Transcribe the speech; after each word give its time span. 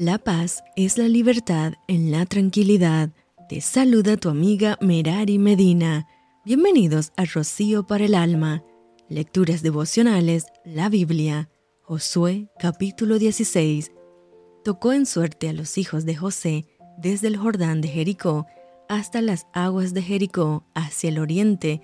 La 0.00 0.16
paz 0.16 0.64
es 0.76 0.96
la 0.96 1.08
libertad 1.08 1.74
en 1.86 2.10
la 2.10 2.24
tranquilidad. 2.24 3.10
Te 3.50 3.60
saluda 3.60 4.16
tu 4.16 4.30
amiga 4.30 4.78
Merari 4.80 5.36
Medina. 5.36 6.06
Bienvenidos 6.42 7.12
a 7.18 7.26
Rocío 7.26 7.86
para 7.86 8.06
el 8.06 8.14
Alma. 8.14 8.64
Lecturas 9.10 9.60
devocionales, 9.60 10.46
la 10.64 10.88
Biblia. 10.88 11.50
Josué 11.82 12.48
capítulo 12.58 13.18
16. 13.18 13.92
Tocó 14.64 14.94
en 14.94 15.04
suerte 15.04 15.50
a 15.50 15.52
los 15.52 15.76
hijos 15.76 16.06
de 16.06 16.16
José 16.16 16.64
desde 16.96 17.26
el 17.26 17.36
Jordán 17.36 17.82
de 17.82 17.88
Jericó 17.88 18.46
hasta 18.88 19.20
las 19.20 19.48
aguas 19.52 19.92
de 19.92 20.00
Jericó 20.00 20.64
hacia 20.74 21.10
el 21.10 21.18
oriente, 21.18 21.82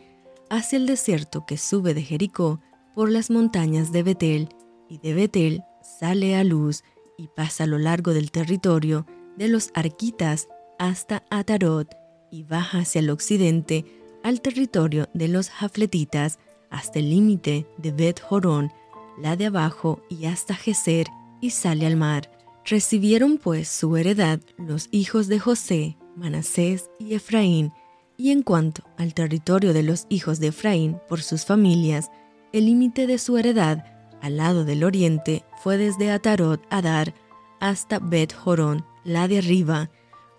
hacia 0.48 0.78
el 0.78 0.86
desierto 0.86 1.44
que 1.44 1.58
sube 1.58 1.92
de 1.92 2.00
Jericó 2.00 2.62
por 2.94 3.10
las 3.10 3.28
montañas 3.28 3.92
de 3.92 4.02
Betel, 4.02 4.48
y 4.88 4.96
de 5.00 5.12
Betel 5.12 5.64
sale 5.82 6.34
a 6.34 6.44
luz 6.44 6.82
y 7.18 7.28
pasa 7.28 7.64
a 7.64 7.66
lo 7.66 7.78
largo 7.78 8.12
del 8.12 8.30
territorio 8.30 9.06
de 9.36 9.48
los 9.48 9.70
Arquitas 9.74 10.48
hasta 10.78 11.24
Atarot 11.30 11.94
y 12.30 12.44
baja 12.44 12.80
hacia 12.80 13.00
el 13.00 13.10
occidente 13.10 13.84
al 14.22 14.40
territorio 14.40 15.08
de 15.14 15.28
los 15.28 15.50
Jafletitas 15.50 16.38
hasta 16.70 16.98
el 16.98 17.10
límite 17.10 17.66
de 17.78 17.92
Bet 17.92 18.20
Jorón, 18.20 18.72
la 19.18 19.36
de 19.36 19.46
abajo 19.46 20.02
y 20.08 20.26
hasta 20.26 20.54
Geser 20.54 21.06
y 21.40 21.50
sale 21.50 21.86
al 21.86 21.96
mar. 21.96 22.30
Recibieron 22.64 23.38
pues 23.38 23.68
su 23.68 23.96
heredad 23.96 24.40
los 24.58 24.88
hijos 24.90 25.28
de 25.28 25.38
José, 25.38 25.96
Manasés 26.16 26.90
y 26.98 27.14
Efraín, 27.14 27.72
y 28.16 28.30
en 28.30 28.42
cuanto 28.42 28.82
al 28.96 29.14
territorio 29.14 29.72
de 29.72 29.82
los 29.82 30.06
hijos 30.08 30.40
de 30.40 30.48
Efraín 30.48 30.98
por 31.08 31.22
sus 31.22 31.44
familias, 31.44 32.10
el 32.52 32.66
límite 32.66 33.06
de 33.06 33.18
su 33.18 33.36
heredad 33.36 33.84
al 34.20 34.36
lado 34.36 34.64
del 34.64 34.84
oriente 34.84 35.44
fue 35.62 35.76
desde 35.76 36.10
Atarot 36.10 36.62
Adar 36.70 37.14
hasta 37.60 37.98
Bet 37.98 38.34
Jorón, 38.34 38.84
la 39.04 39.28
de 39.28 39.38
arriba. 39.38 39.90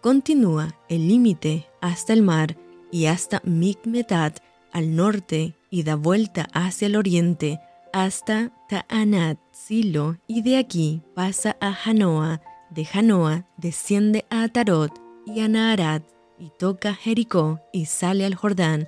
Continúa 0.01 0.75
el 0.89 1.07
límite 1.07 1.67
hasta 1.81 2.13
el 2.13 2.21
mar 2.21 2.57
y 2.91 3.05
hasta 3.05 3.41
Mikmetat 3.43 4.39
al 4.71 4.95
norte 4.95 5.55
y 5.69 5.83
da 5.83 5.95
vuelta 5.95 6.47
hacia 6.53 6.85
el 6.85 6.95
oriente 6.95 7.59
hasta 7.93 8.51
Ta'anat, 8.69 9.39
Silo, 9.51 10.17
y 10.27 10.41
de 10.41 10.57
aquí 10.57 11.01
pasa 11.15 11.57
a 11.59 11.73
Janoa. 11.73 12.41
De 12.69 12.85
Janoa 12.85 13.45
desciende 13.57 14.25
a 14.29 14.43
Atarot 14.43 14.91
y 15.25 15.39
a 15.39 15.47
Naharat 15.47 16.03
y 16.37 16.51
toca 16.59 16.93
Jericó 16.93 17.59
y 17.73 17.85
sale 17.85 18.25
al 18.25 18.35
Jordán. 18.35 18.87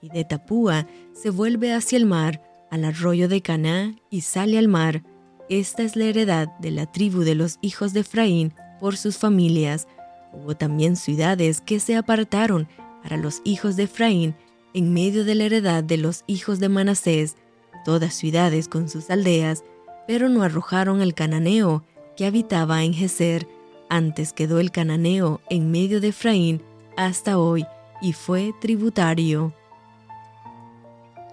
Y 0.00 0.08
de 0.08 0.24
Tapúa 0.24 0.86
se 1.12 1.30
vuelve 1.30 1.72
hacia 1.74 1.98
el 1.98 2.06
mar 2.06 2.40
al 2.70 2.84
arroyo 2.84 3.28
de 3.28 3.42
Caná 3.42 3.94
y 4.10 4.22
sale 4.22 4.58
al 4.58 4.68
mar. 4.68 5.02
Esta 5.48 5.82
es 5.82 5.96
la 5.96 6.04
heredad 6.06 6.48
de 6.58 6.70
la 6.70 6.90
tribu 6.90 7.20
de 7.20 7.34
los 7.34 7.58
hijos 7.60 7.92
de 7.92 8.00
Efraín 8.00 8.52
por 8.80 8.96
sus 8.96 9.18
familias. 9.18 9.86
Hubo 10.32 10.56
también 10.56 10.96
ciudades 10.96 11.60
que 11.60 11.80
se 11.80 11.96
apartaron 11.96 12.68
para 13.02 13.16
los 13.16 13.40
hijos 13.44 13.76
de 13.76 13.84
Efraín 13.84 14.34
en 14.74 14.92
medio 14.92 15.24
de 15.24 15.34
la 15.34 15.44
heredad 15.44 15.84
de 15.84 15.96
los 15.96 16.24
hijos 16.26 16.60
de 16.60 16.68
Manasés, 16.68 17.36
todas 17.84 18.14
ciudades 18.14 18.68
con 18.68 18.88
sus 18.88 19.08
aldeas, 19.10 19.64
pero 20.06 20.28
no 20.28 20.42
arrojaron 20.42 21.00
al 21.00 21.14
cananeo 21.14 21.84
que 22.16 22.26
habitaba 22.26 22.82
en 22.82 22.92
Geser. 22.92 23.46
Antes 23.88 24.32
quedó 24.32 24.58
el 24.58 24.70
cananeo 24.72 25.40
en 25.48 25.70
medio 25.70 26.00
de 26.00 26.08
Efraín 26.08 26.62
hasta 26.96 27.38
hoy 27.38 27.64
y 28.02 28.12
fue 28.12 28.52
tributario. 28.60 29.54